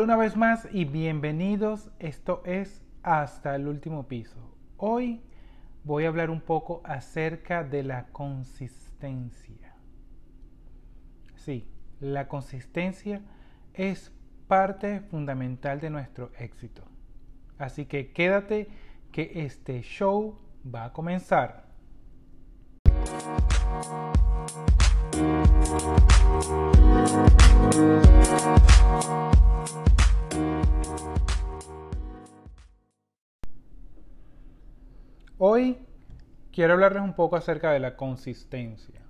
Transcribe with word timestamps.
Una 0.00 0.16
vez 0.16 0.34
más 0.34 0.66
y 0.72 0.86
bienvenidos. 0.86 1.90
Esto 1.98 2.42
es 2.46 2.82
Hasta 3.02 3.54
el 3.54 3.68
último 3.68 4.08
piso. 4.08 4.56
Hoy 4.78 5.20
voy 5.84 6.06
a 6.06 6.08
hablar 6.08 6.30
un 6.30 6.40
poco 6.40 6.80
acerca 6.84 7.64
de 7.64 7.82
la 7.82 8.06
consistencia. 8.06 9.76
Sí, 11.36 11.68
la 12.00 12.28
consistencia 12.28 13.20
es 13.74 14.10
parte 14.48 15.00
fundamental 15.00 15.80
de 15.80 15.90
nuestro 15.90 16.30
éxito. 16.38 16.82
Así 17.58 17.84
que 17.84 18.10
quédate 18.10 18.68
que 19.12 19.44
este 19.44 19.82
show 19.82 20.38
va 20.64 20.86
a 20.86 20.92
comenzar. 20.94 21.68
Hoy 35.42 35.78
quiero 36.52 36.74
hablarles 36.74 37.02
un 37.02 37.14
poco 37.14 37.34
acerca 37.34 37.72
de 37.72 37.80
la 37.80 37.96
consistencia. 37.96 39.00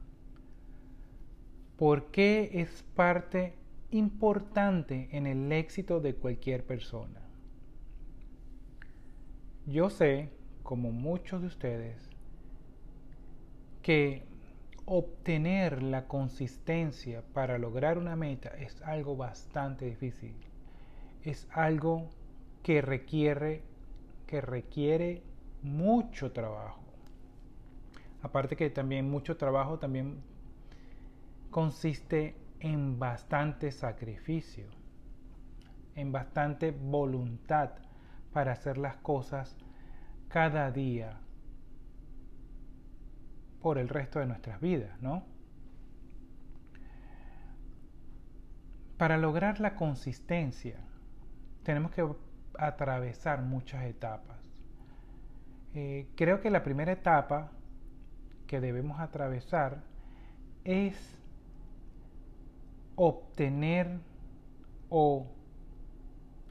¿Por 1.77 2.13
qué 2.13 2.51
es 2.53 2.85
parte 2.95 3.55
importante 3.91 5.09
en 5.11 5.27
el 5.27 5.51
éxito 5.51 5.99
de 5.99 6.15
cualquier 6.15 6.65
persona? 6.65 7.21
Yo 9.67 9.91
sé, 9.91 10.31
como 10.63 10.93
muchos 10.93 11.41
de 11.41 11.49
ustedes, 11.49 12.09
que 13.83 14.23
obtener 14.85 15.83
la 15.83 16.07
consistencia 16.07 17.25
para 17.35 17.59
lograr 17.59 17.99
una 17.99 18.15
meta 18.15 18.51
es 18.51 18.81
algo 18.83 19.17
bastante 19.17 19.87
difícil. 19.87 20.37
Es 21.25 21.49
algo 21.51 22.09
que 22.63 22.83
requiere 22.83 23.63
que 24.29 24.41
requiere 24.41 25.25
mucho 25.63 26.33
trabajo. 26.33 26.83
Aparte 28.23 28.57
que 28.57 28.71
también 28.71 29.11
mucho 29.11 29.37
trabajo 29.37 29.79
también 29.79 30.23
consiste 31.51 32.37
en 32.61 32.99
bastante 32.99 33.73
sacrificio, 33.73 34.67
en 35.95 36.13
bastante 36.13 36.71
voluntad 36.71 37.71
para 38.33 38.53
hacer 38.53 38.79
las 38.79 38.97
cosas 38.97 39.57
cada 40.29 40.71
día 40.71 41.19
por 43.61 43.79
el 43.79 43.89
resto 43.89 44.21
de 44.21 44.27
nuestras 44.27 44.61
vidas, 44.61 45.01
¿no? 45.01 45.25
Para 48.97 49.17
lograr 49.17 49.61
la 49.61 49.75
consistencia 49.75 50.79
tenemos 51.63 51.91
que 51.91 52.07
atravesar 52.59 53.43
muchas 53.43 53.85
etapas. 53.85 54.50
Eh, 55.75 56.09
creo 56.17 56.41
que 56.41 56.51
la 56.51 56.65
primera 56.65 56.93
etapa 56.93 57.53
que 58.47 58.61
debemos 58.61 59.01
atravesar 59.01 59.83
es 60.65 61.17
obtener 62.97 63.99
o 64.89 65.27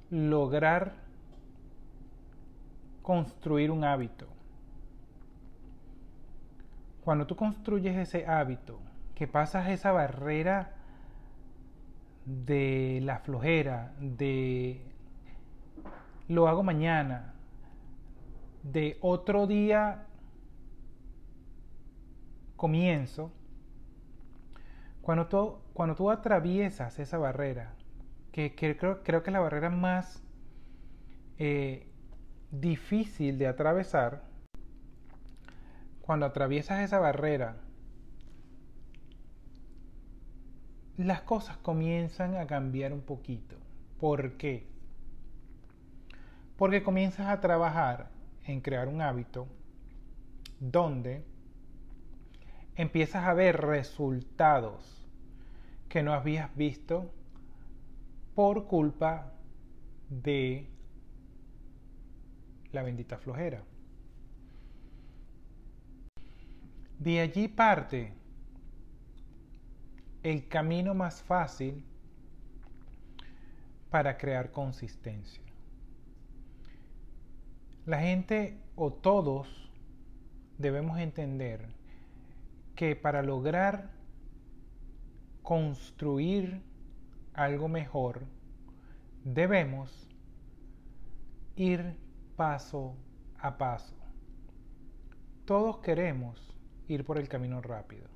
lograr 0.10 0.94
construir 3.02 3.72
un 3.72 3.84
hábito. 3.84 4.28
Cuando 7.04 7.28
tú 7.28 7.36
construyes 7.36 7.98
ese 7.98 8.26
hábito, 8.26 8.80
que 9.16 9.28
pasas 9.28 9.68
esa 9.70 9.92
barrera 9.92 10.76
de 12.26 13.00
la 13.04 13.20
flojera, 13.20 13.94
de 14.00 14.82
lo 16.28 16.48
hago 16.48 16.64
mañana, 16.64 17.34
de 18.64 18.98
otro 19.02 19.48
día 19.48 20.06
comienzo, 22.56 23.32
cuando 25.02 25.28
tú, 25.28 25.58
cuando 25.74 25.96
tú 25.96 26.12
atraviesas 26.12 27.00
esa 27.00 27.18
barrera, 27.18 27.74
que, 28.32 28.56
creo, 28.56 29.02
que 29.04 29.16
es 29.16 29.34
la 29.34 29.40
barrera 29.40 29.70
más 29.70 30.22
eh, 31.38 31.88
difícil 32.52 33.38
de 33.38 33.48
atravesar, 33.48 34.24
cuando 36.02 36.26
atraviesas 36.26 36.82
esa 36.82 37.00
barrera, 37.00 37.58
las 40.98 41.22
cosas 41.22 41.58
comienzan 41.58 42.36
a 42.36 42.46
cambiar 42.46 42.92
un 42.92 43.02
poquito. 43.02 43.56
¿Por 44.00 44.34
qué? 44.34 44.68
Porque 46.58 46.84
comienzas 46.84 47.28
a 47.28 47.40
trabajar 47.40 48.10
en 48.50 48.62
crear 48.62 48.88
un 48.88 49.02
hábito 49.02 49.48
donde 50.60 51.24
empiezas 52.76 53.26
a 53.26 53.34
ver 53.34 53.58
resultados 53.62 55.08
que 55.88 56.02
no 56.02 56.14
habías 56.14 56.56
visto 56.56 57.14
por 58.34 58.66
culpa 58.66 59.34
de 60.10 60.68
la 62.72 62.82
bendita 62.82 63.18
flojera. 63.18 63.64
De 66.98 67.20
allí 67.20 67.48
parte 67.48 68.14
el 70.24 70.48
camino 70.48 70.94
más 70.94 71.22
fácil 71.22 71.86
para 73.90 74.18
crear 74.18 74.52
consistencia. 74.52 75.49
La 77.90 78.02
gente 78.02 78.56
o 78.76 78.94
todos 78.94 79.48
debemos 80.60 81.00
entender 81.00 81.74
que 82.76 82.96
para 82.96 83.24
lograr 83.24 83.90
construir 85.42 86.62
algo 87.34 87.68
mejor, 87.68 88.28
debemos 89.24 90.08
ir 91.56 91.98
paso 92.36 92.96
a 93.40 93.58
paso. 93.58 93.96
Todos 95.46 95.80
queremos 95.80 96.56
ir 96.88 97.04
por 97.04 97.18
el 97.18 97.28
camino 97.28 97.60
rápido, 97.60 98.08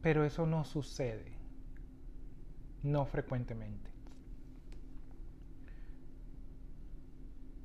pero 0.00 0.24
eso 0.24 0.46
no 0.46 0.64
sucede, 0.64 1.36
no 2.82 3.04
frecuentemente. 3.04 3.93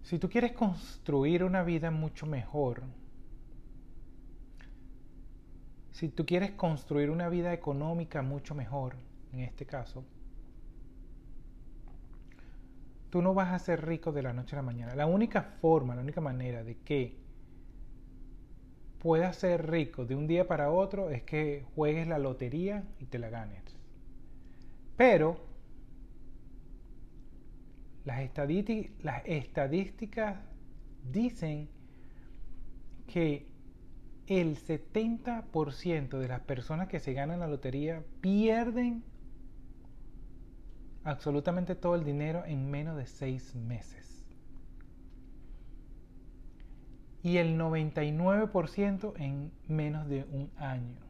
Si 0.10 0.18
tú 0.18 0.28
quieres 0.28 0.54
construir 0.54 1.44
una 1.44 1.62
vida 1.62 1.92
mucho 1.92 2.26
mejor, 2.26 2.82
si 5.92 6.10
tú 6.10 6.26
quieres 6.26 6.54
construir 6.54 7.12
una 7.12 7.30
vida 7.30 7.54
económica 7.54 8.24
mucho 8.24 8.56
mejor, 8.56 8.96
en 9.32 9.42
este 9.42 9.68
caso, 9.68 10.04
tú 13.12 13.22
no 13.22 13.36
vas 13.36 13.54
a 13.54 13.60
ser 13.60 13.86
rico 13.86 14.12
de 14.12 14.24
la 14.24 14.34
noche 14.34 14.56
a 14.56 14.58
la 14.58 14.64
mañana. 14.64 14.96
La 14.96 15.06
única 15.06 15.44
forma, 15.44 15.94
la 15.94 16.02
única 16.02 16.22
manera 16.22 16.64
de 16.64 16.80
que 16.80 17.16
puedas 18.98 19.36
ser 19.36 19.70
rico 19.70 20.06
de 20.06 20.16
un 20.16 20.26
día 20.26 20.48
para 20.48 20.72
otro 20.72 21.12
es 21.12 21.22
que 21.22 21.68
juegues 21.76 22.08
la 22.08 22.18
lotería 22.18 22.84
y 23.00 23.06
te 23.06 23.20
la 23.20 23.30
ganes. 23.30 23.62
Pero 24.98 25.49
las, 28.10 29.24
estadísticas 29.26 30.40
dicen 31.12 31.70
que 33.08 33.48
el 34.28 34.58
70% 34.58 36.18
de 36.18 36.28
las 36.28 36.42
personas 36.42 36.88
que 36.88 37.00
se 37.00 37.14
ganan 37.14 37.40
la 37.40 37.48
lotería 37.48 38.04
pierden 38.22 39.04
absolutamente 41.04 41.76
todo 41.76 41.96
el 41.96 42.04
dinero 42.04 42.44
en 42.46 42.70
menos 42.70 42.98
de 42.98 43.08
seis 43.08 43.56
meses. 43.56 44.26
Y 47.22 47.38
el 47.38 47.60
99% 47.60 49.14
en 49.18 49.52
menos 49.68 50.08
de 50.08 50.24
un 50.24 50.52
año. 50.58 51.09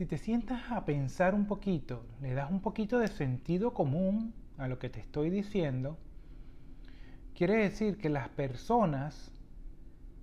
Si 0.00 0.06
te 0.06 0.16
sientas 0.16 0.62
a 0.70 0.86
pensar 0.86 1.34
un 1.34 1.44
poquito, 1.44 2.06
le 2.22 2.32
das 2.32 2.50
un 2.50 2.62
poquito 2.62 2.98
de 2.98 3.08
sentido 3.08 3.74
común 3.74 4.32
a 4.56 4.66
lo 4.66 4.78
que 4.78 4.88
te 4.88 4.98
estoy 4.98 5.28
diciendo, 5.28 5.98
quiere 7.34 7.56
decir 7.56 7.98
que 7.98 8.08
las 8.08 8.30
personas 8.30 9.30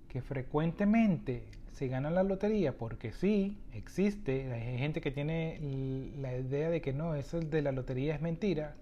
que 0.08 0.20
frecuentemente 0.20 1.44
se 1.70 1.86
ganan 1.86 2.16
la 2.16 2.24
lotería, 2.24 2.76
porque 2.76 3.12
sí, 3.12 3.56
existe, 3.72 4.52
hay 4.52 4.78
gente 4.78 5.00
que 5.00 5.12
tiene 5.12 5.60
la 6.16 6.36
idea 6.36 6.70
de 6.70 6.80
que 6.80 6.92
no, 6.92 7.14
eso 7.14 7.38
de 7.38 7.62
la 7.62 7.70
lotería 7.70 8.16
es 8.16 8.20
mentira, 8.20 8.74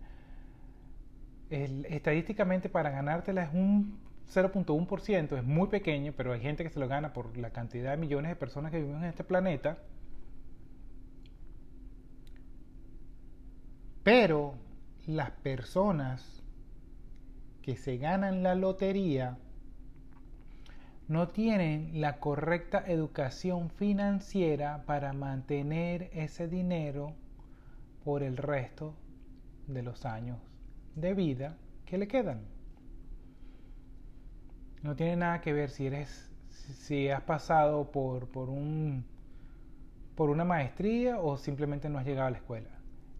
estadísticamente 1.51 2.71
para 2.71 2.89
ganártela 2.89 3.43
es 3.43 3.53
un 3.53 3.99
0.1%, 4.33 5.37
es 5.37 5.45
muy 5.45 5.69
pequeño, 5.69 6.15
pero 6.17 6.33
hay 6.33 6.41
gente 6.41 6.65
que 6.65 6.71
se 6.71 6.81
lo 6.81 6.89
gana 6.89 7.13
por 7.13 7.37
la 7.37 7.51
cantidad 7.51 7.91
de 7.91 7.99
millones 7.99 8.31
de 8.31 8.37
personas 8.37 8.73
que 8.73 8.79
vivimos 8.79 9.03
en 9.03 9.11
este 9.11 9.25
planeta 9.25 9.77
Pero 14.07 14.55
las 15.09 15.33
personas 15.33 16.45
que 17.61 17.75
se 17.75 17.97
ganan 17.97 18.45
la 18.45 18.55
lotería 18.55 19.37
no 21.09 21.31
tienen 21.31 22.01
la 22.01 22.21
correcta 22.21 22.85
educación 22.87 23.69
financiera 23.69 24.85
para 24.87 25.13
mantener 25.13 26.09
ese 26.13 26.47
dinero 26.47 27.15
por 28.05 28.23
el 28.23 28.37
resto 28.37 28.95
de 29.67 29.83
los 29.83 30.05
años 30.05 30.39
de 30.95 31.13
vida 31.13 31.57
que 31.85 31.99
le 31.99 32.07
quedan. 32.07 32.43
No 34.85 34.95
tiene 34.95 35.17
nada 35.17 35.41
que 35.41 35.53
ver 35.53 35.69
si 35.69 35.89
eres 35.89 36.31
si 36.49 37.09
has 37.09 37.23
pasado 37.23 37.91
por, 37.91 38.29
por 38.29 38.51
un 38.51 39.05
por 40.15 40.31
una 40.31 40.45
maestría 40.45 41.19
o 41.19 41.37
simplemente 41.37 41.89
no 41.89 41.99
has 41.99 42.07
llegado 42.07 42.29
a 42.29 42.31
la 42.31 42.39
escuela. 42.39 42.76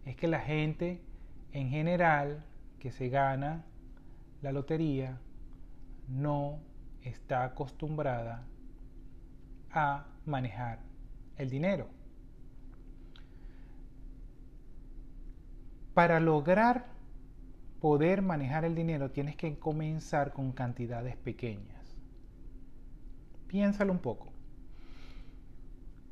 Es 0.07 0.15
que 0.15 0.29
la 0.29 0.39
gente 0.39 1.01
en 1.51 1.69
general 1.69 2.45
que 2.79 2.93
se 2.93 3.09
gana 3.09 3.65
la 4.41 4.53
lotería 4.53 5.19
no 6.07 6.61
está 7.01 7.43
acostumbrada 7.43 8.47
a 9.69 10.07
manejar 10.25 10.79
el 11.35 11.49
dinero. 11.49 11.89
Para 15.93 16.21
lograr 16.21 16.85
poder 17.81 18.21
manejar 18.21 18.63
el 18.63 18.75
dinero 18.75 19.11
tienes 19.11 19.35
que 19.35 19.59
comenzar 19.59 20.31
con 20.31 20.53
cantidades 20.53 21.17
pequeñas. 21.17 21.97
Piénsalo 23.47 23.91
un 23.91 23.99
poco. 23.99 24.31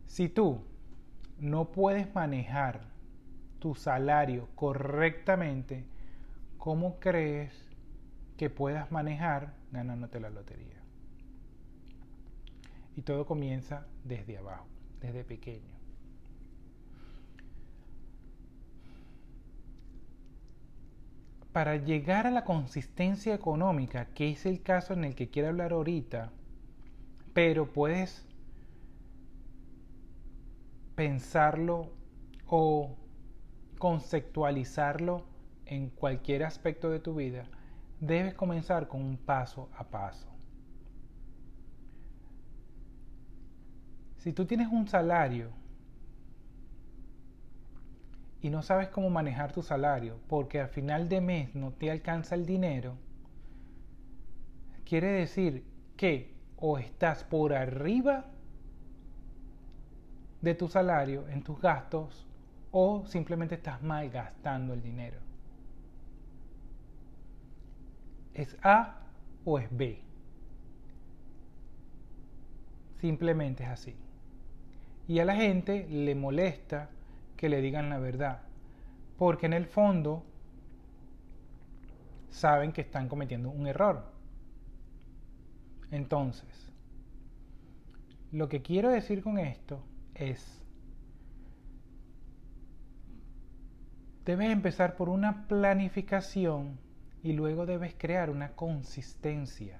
Si 0.06 0.28
tú 0.28 0.60
no 1.40 1.72
puedes 1.72 2.14
manejar 2.14 2.94
tu 3.60 3.76
salario 3.76 4.48
correctamente, 4.56 5.86
¿cómo 6.58 7.00
crees 7.00 7.54
que 8.38 8.50
puedas 8.50 8.92
manejar 8.92 9.54
ganándote 9.72 10.20
la 10.20 10.30
lotería? 10.30 10.82
Y 12.96 13.02
todo 13.02 13.26
comienza 13.26 13.86
desde 14.04 14.38
abajo, 14.38 14.66
desde 15.02 15.24
pequeño. 15.24 15.76
Para 21.52 21.78
llegar 21.78 22.28
a 22.28 22.32
la 22.32 22.44
consistencia 22.44 23.34
económica, 23.34 24.08
que 24.14 24.32
es 24.32 24.46
el 24.46 24.62
caso 24.62 24.94
en 24.94 25.06
el 25.06 25.16
que 25.16 25.30
quiero 25.30 25.50
hablar 25.50 25.72
ahorita, 25.72 26.32
pero 27.34 27.72
puedes 27.72 28.26
pensarlo 30.96 31.92
o 32.48 32.96
conceptualizarlo 33.86 35.22
en 35.68 35.92
cualquier 35.92 36.44
aspecto 36.44 36.90
de 36.90 37.00
tu 37.00 37.14
vida, 37.14 37.46
debes 38.00 38.34
comenzar 38.34 38.88
con 38.88 39.00
un 39.00 39.16
paso 39.16 39.70
a 39.78 39.84
paso. 39.84 40.28
Si 44.18 44.34
tú 44.34 44.46
tienes 44.46 44.70
un 44.70 44.88
salario 44.88 45.52
y 48.42 48.50
no 48.50 48.64
sabes 48.64 48.88
cómo 48.88 49.12
manejar 49.12 49.52
tu 49.52 49.62
salario 49.62 50.18
porque 50.28 50.60
al 50.60 50.70
final 50.70 51.08
de 51.08 51.22
mes 51.22 51.54
no 51.54 51.70
te 51.70 51.92
alcanza 51.92 52.34
el 52.34 52.48
dinero, 52.48 52.96
quiere 54.84 55.12
decir 55.12 55.64
que 55.96 56.34
o 56.58 56.80
estás 56.80 57.24
por 57.24 57.54
arriba 57.54 58.26
de 60.42 60.56
tu 60.56 60.70
salario 60.70 61.28
en 61.30 61.44
tus 61.44 61.62
gastos 61.62 62.26
o 62.78 63.06
simplemente 63.08 63.56
estás 63.56 63.82
malgastando 63.82 64.74
el 64.74 64.84
dinero. 64.84 65.18
¿Es 68.34 68.58
A 68.62 69.00
o 69.46 69.58
es 69.60 69.70
B? 69.72 70.02
Simplemente 73.00 73.64
es 73.64 73.70
así. 73.70 73.96
Y 75.08 75.20
a 75.20 75.26
la 75.26 75.38
gente 75.38 75.88
le 75.88 76.16
molesta 76.16 76.90
que 77.38 77.48
le 77.48 77.62
digan 77.62 77.90
la 77.90 77.98
verdad, 77.98 78.42
porque 79.18 79.46
en 79.46 79.54
el 79.54 79.68
fondo 79.68 80.26
saben 82.30 82.74
que 82.74 82.82
están 82.82 83.08
cometiendo 83.08 83.52
un 83.52 83.68
error. 83.68 84.04
Entonces, 85.92 86.74
lo 88.34 88.50
que 88.50 88.62
quiero 88.62 88.90
decir 88.90 89.24
con 89.24 89.40
esto 89.40 89.82
es, 90.14 90.65
debes 94.26 94.50
empezar 94.50 94.96
por 94.96 95.10
una 95.10 95.48
planificación 95.48 96.80
y 97.22 97.34
luego 97.34 97.66
debes 97.66 97.94
crear 97.96 98.30
una 98.30 98.54
consistencia. 98.54 99.80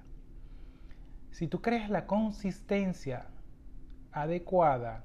Si 1.32 1.48
tú 1.48 1.60
creas 1.60 1.90
la 1.90 2.06
consistencia 2.06 3.26
adecuada 4.12 5.04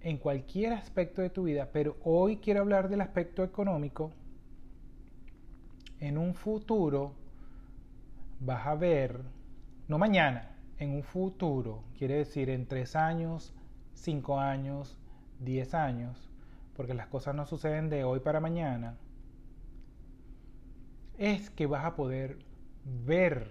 en 0.00 0.16
cualquier 0.18 0.72
aspecto 0.74 1.22
de 1.22 1.30
tu 1.30 1.44
vida, 1.44 1.70
pero 1.72 1.96
hoy 2.04 2.36
quiero 2.36 2.60
hablar 2.60 2.88
del 2.88 3.00
aspecto 3.00 3.42
económico, 3.42 4.12
en 5.98 6.18
un 6.18 6.34
futuro 6.34 7.14
vas 8.40 8.66
a 8.66 8.74
ver, 8.74 9.22
no 9.88 9.98
mañana, 9.98 10.56
en 10.78 10.90
un 10.90 11.02
futuro, 11.02 11.84
quiere 11.96 12.16
decir 12.16 12.50
en 12.50 12.66
tres 12.66 12.94
años, 12.94 13.54
cinco 13.94 14.38
años, 14.38 14.96
diez 15.40 15.74
años, 15.74 16.30
porque 16.74 16.94
las 16.94 17.06
cosas 17.06 17.34
no 17.34 17.46
suceden 17.46 17.88
de 17.88 18.04
hoy 18.04 18.20
para 18.20 18.40
mañana, 18.40 18.98
es 21.16 21.50
que 21.50 21.66
vas 21.66 21.84
a 21.84 21.94
poder 21.94 22.38
ver 22.84 23.50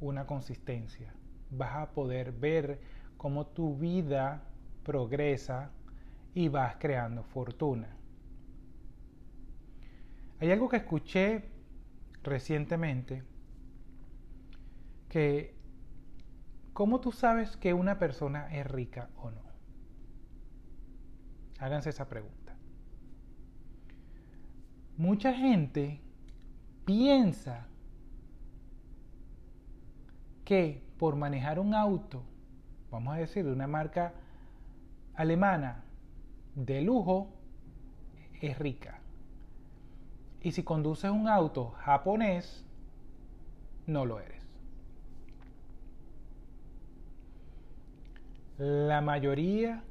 una 0.00 0.26
consistencia, 0.26 1.14
vas 1.50 1.76
a 1.76 1.92
poder 1.92 2.32
ver 2.32 2.80
cómo 3.16 3.46
tu 3.46 3.76
vida 3.76 4.44
progresa 4.84 5.72
y 6.34 6.48
vas 6.48 6.76
creando 6.78 7.22
fortuna. 7.24 7.96
Hay 10.40 10.52
algo 10.52 10.68
que 10.68 10.76
escuché 10.76 11.50
recientemente 12.22 13.24
que 15.08 15.58
¿Cómo 16.78 17.00
tú 17.00 17.10
sabes 17.10 17.56
que 17.56 17.74
una 17.74 17.98
persona 17.98 18.54
es 18.54 18.64
rica 18.64 19.10
o 19.16 19.32
no? 19.32 19.42
Háganse 21.58 21.90
esa 21.90 22.08
pregunta. 22.08 22.37
Mucha 24.98 25.32
gente 25.32 26.00
piensa 26.84 27.68
que 30.44 30.82
por 30.98 31.14
manejar 31.14 31.60
un 31.60 31.72
auto, 31.72 32.24
vamos 32.90 33.14
a 33.14 33.18
decir, 33.18 33.44
de 33.44 33.52
una 33.52 33.68
marca 33.68 34.12
alemana 35.14 35.84
de 36.56 36.80
lujo, 36.82 37.30
es 38.40 38.58
rica. 38.58 38.98
Y 40.42 40.50
si 40.50 40.64
conduces 40.64 41.12
un 41.12 41.28
auto 41.28 41.70
japonés, 41.78 42.66
no 43.86 44.04
lo 44.04 44.18
eres. 44.18 44.42
La 48.58 49.00
mayoría 49.00 49.84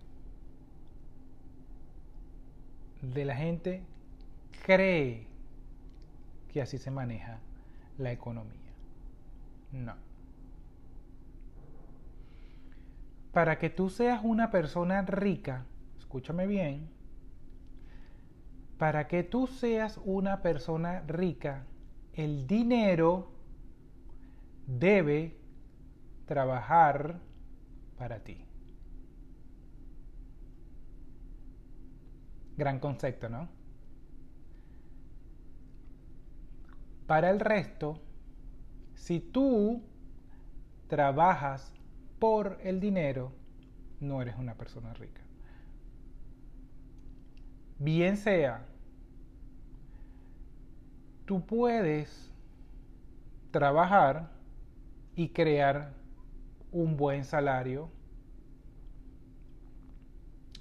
de 3.02 3.24
la 3.24 3.36
gente 3.38 3.84
cree 4.67 5.25
que 6.51 6.62
así 6.62 6.77
se 6.77 6.91
maneja 6.91 7.39
la 7.97 8.12
economía. 8.12 8.74
No. 9.71 9.95
Para 13.31 13.57
que 13.59 13.69
tú 13.69 13.89
seas 13.89 14.19
una 14.25 14.51
persona 14.51 15.03
rica, 15.03 15.63
escúchame 15.97 16.47
bien, 16.47 16.89
para 18.77 19.07
que 19.07 19.24
tú 19.24 19.47
seas 19.47 20.01
una 20.03 20.41
persona 20.41 21.01
rica, 21.07 21.63
el 22.12 22.45
dinero 22.45 23.31
debe 24.65 25.38
trabajar 26.25 27.21
para 27.97 28.19
ti. 28.19 28.43
Gran 32.57 32.79
concepto, 32.79 33.29
¿no? 33.29 33.57
Para 37.08 37.30
el 37.32 37.40
resto, 37.40 38.00
si 38.96 39.20
tú 39.22 39.82
trabajas 40.88 41.74
por 42.20 42.60
el 42.62 42.80
dinero, 42.80 43.32
no 44.00 44.22
eres 44.22 44.36
una 44.38 44.56
persona 44.56 44.94
rica. 44.94 45.22
Bien 47.80 48.18
sea, 48.18 48.66
tú 51.26 51.46
puedes 51.46 52.32
trabajar 53.52 54.32
y 55.16 55.30
crear 55.30 55.94
un 56.72 56.98
buen 56.98 57.24
salario 57.24 57.90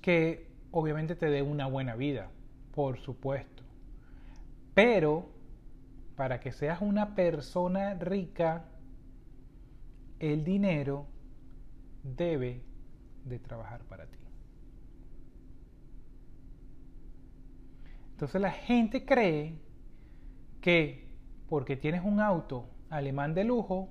que 0.00 0.48
obviamente 0.70 1.16
te 1.16 1.26
dé 1.26 1.42
una 1.42 1.66
buena 1.66 1.96
vida. 1.96 2.30
por 2.74 2.98
supuesto. 2.98 3.62
Pero 4.74 5.30
para 6.16 6.40
que 6.40 6.50
seas 6.50 6.80
una 6.80 7.14
persona 7.14 7.94
rica, 7.94 8.64
el 10.18 10.44
dinero 10.44 11.06
debe 12.02 12.64
de 13.24 13.38
trabajar 13.38 13.84
para 13.84 14.06
ti. 14.06 14.18
Entonces 18.12 18.40
la 18.40 18.50
gente 18.50 19.04
cree 19.04 19.58
que 20.62 21.06
porque 21.50 21.76
tienes 21.76 22.02
un 22.02 22.20
auto 22.20 22.70
alemán 22.88 23.34
de 23.34 23.44
lujo, 23.44 23.90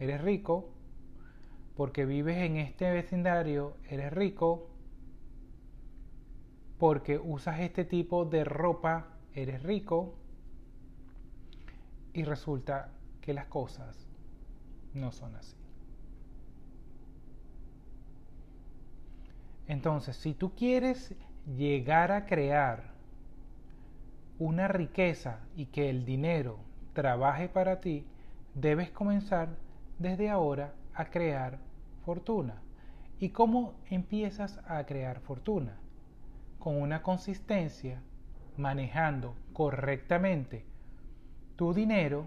eres 0.00 0.20
rico, 0.20 0.74
porque 1.76 2.04
vives 2.04 2.38
en 2.38 2.56
este 2.56 2.90
vecindario, 2.90 3.76
eres 3.88 4.12
rico, 4.12 4.68
porque 6.78 7.18
usas 7.18 7.60
este 7.60 7.84
tipo 7.84 8.24
de 8.24 8.42
ropa, 8.42 9.16
eres 9.32 9.62
rico, 9.62 10.18
y 12.12 12.24
resulta 12.24 12.90
que 13.20 13.32
las 13.32 13.46
cosas 13.46 14.06
no 14.94 15.12
son 15.12 15.34
así. 15.36 15.56
Entonces, 19.66 20.16
si 20.16 20.34
tú 20.34 20.54
quieres 20.54 21.14
llegar 21.46 22.12
a 22.12 22.26
crear 22.26 22.92
una 24.38 24.68
riqueza 24.68 25.40
y 25.56 25.66
que 25.66 25.88
el 25.88 26.04
dinero 26.04 26.58
trabaje 26.92 27.48
para 27.48 27.80
ti, 27.80 28.04
debes 28.54 28.90
comenzar 28.90 29.56
desde 29.98 30.28
ahora 30.28 30.74
a 30.94 31.06
crear 31.06 31.58
fortuna. 32.04 32.60
¿Y 33.18 33.30
cómo 33.30 33.74
empiezas 33.88 34.60
a 34.66 34.84
crear 34.84 35.20
fortuna? 35.20 35.76
Con 36.58 36.76
una 36.76 37.02
consistencia, 37.02 38.02
manejando 38.56 39.36
correctamente 39.52 40.64
tu 41.56 41.74
dinero, 41.74 42.26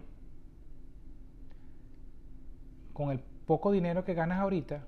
con 2.93 3.11
el 3.11 3.19
poco 3.19 3.71
dinero 3.71 4.03
que 4.03 4.13
ganas 4.13 4.39
ahorita, 4.39 4.83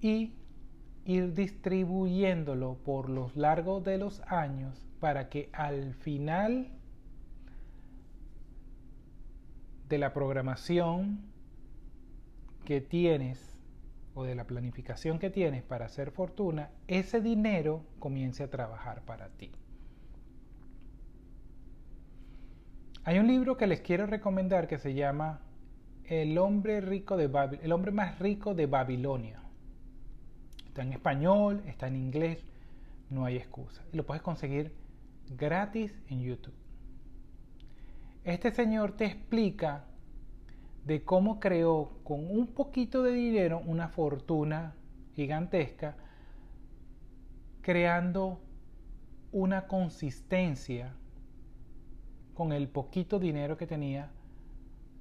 y 0.00 0.34
ir 1.04 1.34
distribuyéndolo 1.34 2.74
por 2.84 3.08
los 3.08 3.36
largos 3.36 3.84
de 3.84 3.98
los 3.98 4.20
años 4.22 4.86
para 5.00 5.28
que 5.28 5.50
al 5.52 5.94
final 5.94 6.68
de 9.88 9.98
la 9.98 10.12
programación 10.12 11.20
que 12.64 12.80
tienes 12.80 13.58
o 14.14 14.24
de 14.24 14.34
la 14.34 14.44
planificación 14.44 15.18
que 15.18 15.30
tienes 15.30 15.62
para 15.62 15.86
hacer 15.86 16.10
fortuna, 16.10 16.70
ese 16.86 17.20
dinero 17.20 17.84
comience 17.98 18.42
a 18.42 18.50
trabajar 18.50 19.02
para 19.02 19.28
ti. 19.30 19.50
Hay 23.04 23.18
un 23.18 23.26
libro 23.26 23.56
que 23.56 23.66
les 23.66 23.80
quiero 23.80 24.06
recomendar 24.06 24.68
que 24.68 24.78
se 24.78 24.94
llama 24.94 25.40
El 26.04 26.38
hombre 26.38 26.80
rico 26.80 27.16
de 27.16 27.24
el 27.60 27.72
hombre 27.72 27.90
más 27.90 28.20
rico 28.20 28.54
de 28.54 28.66
Babilonia. 28.66 29.42
Está 30.66 30.82
en 30.82 30.92
español, 30.92 31.62
está 31.66 31.88
en 31.88 31.96
inglés, 31.96 32.44
no 33.10 33.24
hay 33.24 33.36
excusa. 33.38 33.82
Y 33.92 33.96
lo 33.96 34.06
puedes 34.06 34.22
conseguir 34.22 34.72
gratis 35.36 35.92
en 36.10 36.20
YouTube. 36.20 36.54
Este 38.22 38.52
señor 38.52 38.92
te 38.92 39.06
explica 39.06 39.84
de 40.84 41.02
cómo 41.02 41.40
creó 41.40 41.98
con 42.04 42.30
un 42.30 42.46
poquito 42.46 43.02
de 43.02 43.14
dinero 43.14 43.60
una 43.66 43.88
fortuna 43.88 44.76
gigantesca, 45.16 45.96
creando 47.62 48.40
una 49.32 49.66
consistencia 49.66 50.94
con 52.42 52.52
el 52.52 52.66
poquito 52.66 53.20
dinero 53.20 53.56
que 53.56 53.68
tenía, 53.68 54.10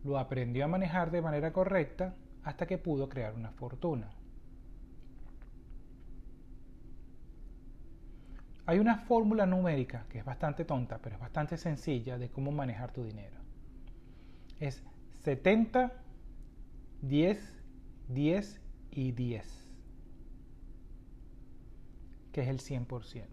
lo 0.03 0.19
aprendió 0.19 0.63
a 0.63 0.67
manejar 0.67 1.09
de 1.09 1.23
manera 1.23 1.51
correcta 1.51 2.13
hasta 2.43 2.67
que 2.67 2.77
pudo 2.77 3.09
crear 3.09 3.33
una 3.33 3.49
fortuna. 3.49 4.11
Hay 8.67 8.77
una 8.77 8.95
fórmula 8.95 9.47
numérica 9.47 10.05
que 10.07 10.19
es 10.19 10.23
bastante 10.23 10.65
tonta, 10.65 10.99
pero 10.99 11.15
es 11.15 11.19
bastante 11.19 11.57
sencilla 11.57 12.19
de 12.19 12.29
cómo 12.29 12.51
manejar 12.51 12.91
tu 12.91 13.03
dinero. 13.03 13.37
Es 14.59 14.83
70, 15.23 15.91
10, 17.01 17.63
10 18.09 18.61
y 18.91 19.13
10, 19.13 19.67
que 22.33 22.41
es 22.41 22.47
el 22.47 22.59
100%. 22.59 23.25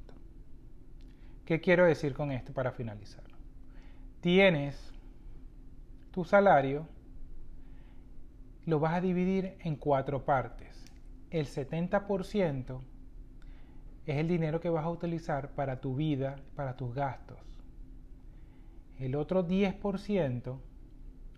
¿Qué 1.44 1.60
quiero 1.60 1.84
decir 1.84 2.14
con 2.14 2.32
esto 2.32 2.54
para 2.54 2.72
finalizar? 2.72 3.27
Tienes 4.20 4.92
tu 6.10 6.24
salario, 6.24 6.88
lo 8.66 8.80
vas 8.80 8.94
a 8.94 9.00
dividir 9.00 9.56
en 9.60 9.76
cuatro 9.76 10.24
partes. 10.24 10.84
El 11.30 11.46
70% 11.46 12.80
es 14.06 14.16
el 14.16 14.26
dinero 14.26 14.60
que 14.60 14.70
vas 14.70 14.84
a 14.84 14.90
utilizar 14.90 15.50
para 15.50 15.80
tu 15.80 15.94
vida, 15.94 16.34
para 16.56 16.76
tus 16.76 16.92
gastos. 16.94 17.38
El 18.98 19.14
otro 19.14 19.46
10% 19.46 20.58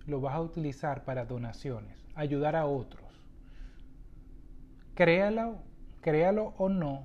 lo 0.07 0.21
vas 0.23 0.35
a 0.35 0.41
utilizar 0.41 1.05
para 1.05 1.27
donaciones, 1.27 2.03
ayudar 2.15 2.57
a 2.57 2.65
otros. 2.65 3.05
Créalo, 4.95 5.59
créalo 6.01 6.55
o 6.57 6.71
no, 6.71 7.05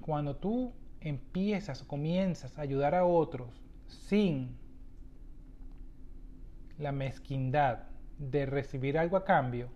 cuando 0.00 0.34
tú 0.34 0.72
empiezas 1.00 1.82
o 1.82 1.86
comienzas 1.86 2.58
a 2.58 2.62
ayudar 2.62 2.96
a 2.96 3.04
otros 3.04 3.60
sin 3.90 4.56
la 6.78 6.92
mezquindad 6.92 7.84
de 8.18 8.46
recibir 8.46 8.98
algo 8.98 9.16
a 9.16 9.24
cambio, 9.24 9.68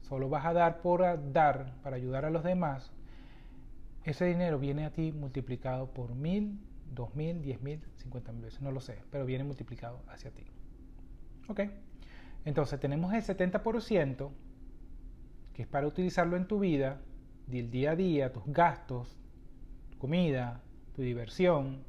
solo 0.00 0.28
vas 0.28 0.46
a 0.46 0.52
dar 0.52 0.80
por 0.82 1.02
dar 1.32 1.74
para 1.82 1.96
ayudar 1.96 2.24
a 2.24 2.30
los 2.30 2.44
demás, 2.44 2.92
ese 4.04 4.24
dinero 4.24 4.58
viene 4.58 4.86
a 4.86 4.90
ti 4.92 5.12
multiplicado 5.12 5.92
por 5.92 6.14
mil, 6.14 6.58
dos 6.92 7.14
mil, 7.14 7.42
diez 7.42 7.60
mil, 7.60 7.80
cincuenta 7.96 8.32
mil 8.32 8.42
veces, 8.42 8.62
no 8.62 8.72
lo 8.72 8.80
sé, 8.80 8.98
pero 9.10 9.26
viene 9.26 9.44
multiplicado 9.44 10.00
hacia 10.08 10.30
ti. 10.30 10.44
¿Ok? 11.48 11.60
Entonces 12.44 12.80
tenemos 12.80 13.12
el 13.12 13.22
70% 13.22 14.30
que 15.52 15.62
es 15.62 15.68
para 15.68 15.86
utilizarlo 15.86 16.36
en 16.36 16.46
tu 16.46 16.58
vida, 16.58 17.00
del 17.46 17.70
día 17.70 17.92
a 17.92 17.96
día, 17.96 18.32
tus 18.32 18.44
gastos, 18.46 19.18
tu 19.90 19.98
comida, 19.98 20.62
tu 20.94 21.02
diversión. 21.02 21.84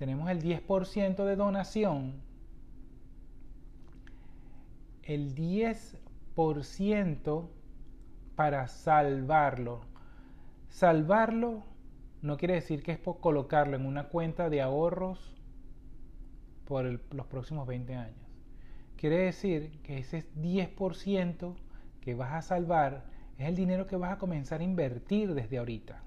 Tenemos 0.00 0.30
el 0.30 0.42
10% 0.42 1.26
de 1.26 1.36
donación. 1.36 2.22
El 5.02 5.34
10% 5.34 7.48
para 8.34 8.66
salvarlo, 8.66 9.82
Salvarlo 10.70 11.64
no 12.22 12.38
quiere 12.38 12.54
decir 12.54 12.82
que 12.82 12.92
es 12.92 12.98
por 12.98 13.20
colocarlo 13.20 13.76
en 13.76 13.84
una 13.84 14.08
cuenta 14.08 14.48
de 14.48 14.62
ahorros 14.62 15.36
por 16.64 16.86
los 17.14 17.26
próximos 17.26 17.66
20 17.66 17.94
años. 17.94 18.26
Quiere 18.96 19.18
decir 19.18 19.82
que 19.82 19.98
ese 19.98 20.26
10% 20.34 21.56
que 22.00 22.14
vas 22.14 22.32
a 22.32 22.40
salvar 22.40 23.04
es 23.36 23.48
el 23.48 23.54
dinero 23.54 23.86
que 23.86 23.96
vas 23.96 24.12
a 24.12 24.18
comenzar 24.18 24.62
a 24.62 24.64
invertir 24.64 25.34
desde 25.34 25.58
ahorita. 25.58 26.02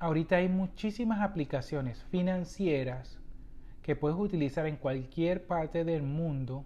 Ahorita 0.00 0.36
hay 0.36 0.48
muchísimas 0.48 1.20
aplicaciones 1.20 2.04
financieras 2.04 3.18
que 3.82 3.96
puedes 3.96 4.16
utilizar 4.16 4.66
en 4.66 4.76
cualquier 4.76 5.44
parte 5.46 5.84
del 5.84 6.04
mundo 6.04 6.64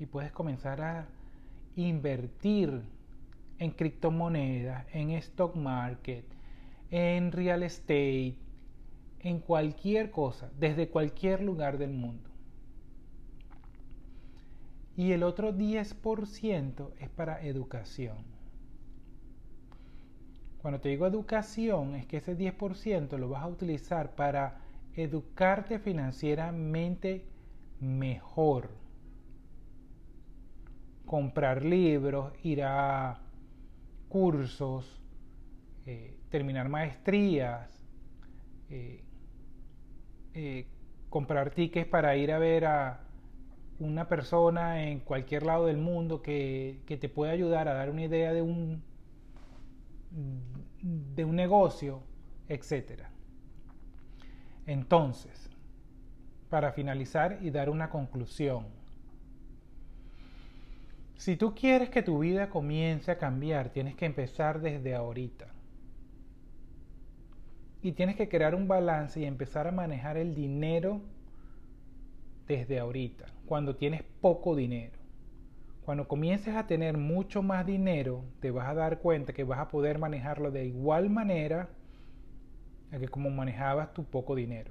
y 0.00 0.06
puedes 0.06 0.32
comenzar 0.32 0.80
a 0.80 1.06
invertir 1.76 2.82
en 3.58 3.70
criptomonedas, 3.70 4.86
en 4.92 5.10
stock 5.10 5.54
market, 5.54 6.24
en 6.90 7.30
real 7.30 7.62
estate, 7.62 8.34
en 9.20 9.38
cualquier 9.38 10.10
cosa, 10.10 10.50
desde 10.58 10.88
cualquier 10.88 11.42
lugar 11.42 11.78
del 11.78 11.92
mundo. 11.92 12.28
Y 14.96 15.12
el 15.12 15.22
otro 15.22 15.54
10% 15.54 16.90
es 16.98 17.08
para 17.08 17.40
educación. 17.44 18.37
Cuando 20.68 20.82
te 20.82 20.90
digo 20.90 21.06
educación, 21.06 21.94
es 21.94 22.04
que 22.04 22.18
ese 22.18 22.36
10% 22.36 23.16
lo 23.16 23.30
vas 23.30 23.42
a 23.42 23.46
utilizar 23.46 24.14
para 24.14 24.58
educarte 24.96 25.78
financieramente 25.78 27.24
mejor. 27.80 28.68
Comprar 31.06 31.64
libros, 31.64 32.34
ir 32.42 32.64
a 32.64 33.18
cursos, 34.10 35.00
eh, 35.86 36.18
terminar 36.28 36.68
maestrías, 36.68 37.82
eh, 38.68 39.02
eh, 40.34 40.66
comprar 41.08 41.50
tickets 41.52 41.88
para 41.88 42.14
ir 42.14 42.30
a 42.30 42.38
ver 42.38 42.66
a 42.66 43.00
una 43.78 44.06
persona 44.06 44.82
en 44.86 45.00
cualquier 45.00 45.44
lado 45.44 45.64
del 45.64 45.78
mundo 45.78 46.20
que, 46.20 46.82
que 46.84 46.98
te 46.98 47.08
pueda 47.08 47.32
ayudar 47.32 47.68
a 47.68 47.72
dar 47.72 47.88
una 47.88 48.04
idea 48.04 48.34
de 48.34 48.42
un 48.42 48.86
de 50.10 51.24
un 51.24 51.36
negocio, 51.36 52.02
etc. 52.48 53.02
Entonces, 54.66 55.50
para 56.50 56.72
finalizar 56.72 57.38
y 57.42 57.50
dar 57.50 57.70
una 57.70 57.90
conclusión, 57.90 58.66
si 61.16 61.36
tú 61.36 61.54
quieres 61.54 61.90
que 61.90 62.02
tu 62.02 62.20
vida 62.20 62.48
comience 62.48 63.10
a 63.10 63.18
cambiar, 63.18 63.70
tienes 63.70 63.96
que 63.96 64.06
empezar 64.06 64.60
desde 64.60 64.94
ahorita. 64.94 65.48
Y 67.82 67.92
tienes 67.92 68.16
que 68.16 68.28
crear 68.28 68.54
un 68.54 68.68
balance 68.68 69.20
y 69.20 69.24
empezar 69.24 69.66
a 69.66 69.72
manejar 69.72 70.16
el 70.16 70.34
dinero 70.34 71.00
desde 72.46 72.78
ahorita, 72.78 73.26
cuando 73.46 73.76
tienes 73.76 74.02
poco 74.20 74.54
dinero. 74.54 74.97
Cuando 75.88 76.06
comiences 76.06 76.54
a 76.54 76.66
tener 76.66 76.98
mucho 76.98 77.42
más 77.42 77.64
dinero, 77.64 78.22
te 78.40 78.50
vas 78.50 78.68
a 78.68 78.74
dar 78.74 78.98
cuenta 78.98 79.32
que 79.32 79.42
vas 79.42 79.58
a 79.58 79.68
poder 79.68 79.98
manejarlo 79.98 80.50
de 80.50 80.66
igual 80.66 81.08
manera 81.08 81.70
a 82.92 82.98
que 82.98 83.08
como 83.08 83.30
manejabas 83.30 83.94
tu 83.94 84.04
poco 84.04 84.34
dinero. 84.34 84.70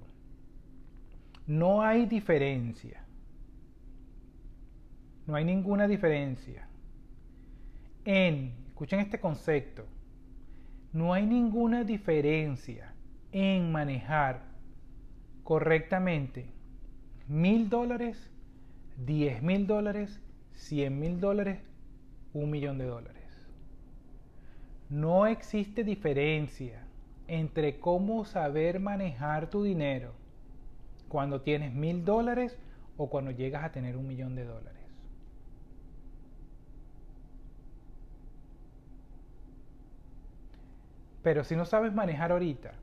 No 1.47 1.81
hay 1.81 2.05
diferencia. 2.05 3.03
No 5.25 5.33
hay 5.33 5.43
ninguna 5.43 5.87
diferencia 5.87 6.67
en, 8.05 8.53
escuchen 8.67 8.99
este 8.99 9.19
concepto, 9.19 9.87
no 10.93 11.13
hay 11.15 11.25
ninguna 11.25 11.83
diferencia 11.83 12.93
en 13.31 13.71
manejar 13.71 14.43
correctamente 15.43 16.51
mil 17.27 17.69
dólares, 17.69 18.29
diez 19.03 19.41
mil 19.41 19.65
dólares, 19.65 20.21
cien 20.57 20.99
mil 20.99 21.19
dólares, 21.19 21.59
un 22.33 22.49
millón 22.49 22.77
de 22.77 22.85
dólares. 22.85 23.23
No 24.89 25.27
existe 25.27 25.83
diferencia 25.83 26.83
entre 27.27 27.79
cómo 27.79 28.25
saber 28.25 28.79
manejar 28.79 29.49
tu 29.49 29.63
dinero 29.63 30.13
cuando 31.07 31.41
tienes 31.41 31.73
mil 31.73 32.03
dólares 32.03 32.57
o 32.97 33.09
cuando 33.09 33.31
llegas 33.31 33.63
a 33.63 33.71
tener 33.71 33.95
un 33.95 34.07
millón 34.07 34.35
de 34.35 34.45
dólares. 34.45 34.73
Pero 41.21 41.43
si 41.43 41.55
no 41.55 41.65
sabes 41.65 41.93
manejar 41.93 42.31
ahorita, 42.31 42.73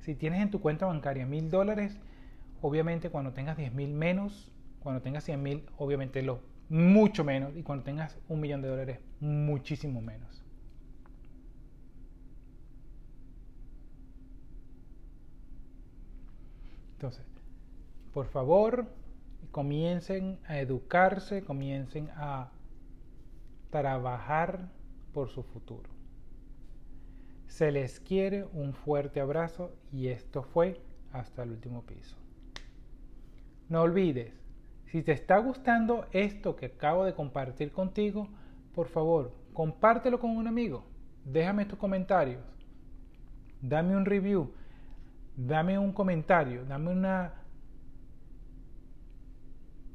si 0.00 0.14
tienes 0.14 0.40
en 0.40 0.50
tu 0.50 0.60
cuenta 0.60 0.86
bancaria 0.86 1.26
mil 1.26 1.50
dólares, 1.50 1.98
obviamente 2.60 3.10
cuando 3.10 3.32
tengas 3.32 3.56
diez 3.56 3.72
mil 3.72 3.92
menos, 3.92 4.52
cuando 4.82 5.00
tengas 5.00 5.24
cien 5.24 5.42
mil, 5.42 5.64
obviamente 5.78 6.22
lo 6.22 6.49
mucho 6.70 7.24
menos, 7.24 7.54
y 7.56 7.62
cuando 7.62 7.84
tengas 7.84 8.16
un 8.28 8.40
millón 8.40 8.62
de 8.62 8.68
dólares, 8.68 9.00
muchísimo 9.20 10.00
menos. 10.00 10.42
Entonces, 16.92 17.26
por 18.14 18.26
favor, 18.26 18.86
comiencen 19.50 20.38
a 20.46 20.60
educarse, 20.60 21.42
comiencen 21.42 22.08
a 22.14 22.50
trabajar 23.70 24.68
por 25.12 25.28
su 25.28 25.42
futuro. 25.42 25.90
Se 27.48 27.72
les 27.72 27.98
quiere 27.98 28.44
un 28.44 28.74
fuerte 28.74 29.20
abrazo 29.20 29.72
y 29.92 30.08
esto 30.08 30.42
fue 30.42 30.80
hasta 31.12 31.42
el 31.42 31.50
último 31.50 31.82
piso. 31.82 32.16
No 33.68 33.82
olvides, 33.82 34.32
si 34.90 35.02
te 35.02 35.12
está 35.12 35.38
gustando 35.38 36.06
esto 36.12 36.56
que 36.56 36.66
acabo 36.66 37.04
de 37.04 37.14
compartir 37.14 37.72
contigo, 37.72 38.28
por 38.74 38.88
favor, 38.88 39.32
compártelo 39.52 40.18
con 40.18 40.36
un 40.36 40.46
amigo. 40.46 40.84
Déjame 41.24 41.66
tus 41.66 41.78
comentarios. 41.78 42.42
Dame 43.60 43.96
un 43.96 44.06
review 44.06 44.52
dame 45.46 45.78
un 45.78 45.92
comentario, 45.92 46.64
dame 46.64 46.90
una 46.90 47.32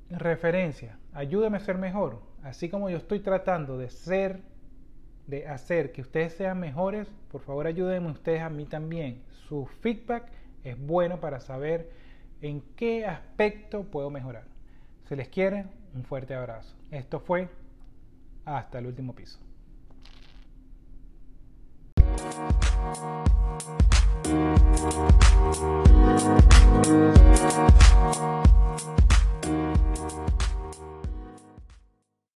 referencia, 0.09 0.97
ayúdame 1.13 1.57
a 1.57 1.61
ser 1.61 1.77
mejor. 1.77 2.21
Así 2.43 2.69
como 2.69 2.89
yo 2.89 2.97
estoy 2.97 3.19
tratando 3.19 3.77
de 3.77 3.89
ser, 3.89 4.41
de 5.27 5.47
hacer 5.47 5.91
que 5.91 6.01
ustedes 6.01 6.33
sean 6.33 6.59
mejores, 6.59 7.07
por 7.31 7.41
favor 7.41 7.67
ayúdenme 7.67 8.11
ustedes 8.11 8.41
a 8.41 8.49
mí 8.49 8.65
también. 8.65 9.23
Su 9.47 9.65
feedback 9.65 10.31
es 10.63 10.79
bueno 10.79 11.19
para 11.19 11.39
saber 11.39 11.91
en 12.41 12.61
qué 12.75 13.05
aspecto 13.05 13.83
puedo 13.83 14.09
mejorar. 14.09 14.54
Se 15.07 15.15
les 15.15 15.27
quiere, 15.29 15.65
un 15.93 16.03
fuerte 16.03 16.33
abrazo. 16.33 16.75
Esto 16.89 17.19
fue 17.19 17.47
hasta 18.43 18.79
el 18.79 18.87
último 18.87 19.13
piso. 19.13 19.39